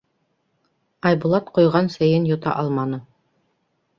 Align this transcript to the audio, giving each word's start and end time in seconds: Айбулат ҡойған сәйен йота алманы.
Айбулат 1.09 1.51
ҡойған 1.59 1.91
сәйен 1.97 2.27
йота 2.31 2.57
алманы. 2.63 3.01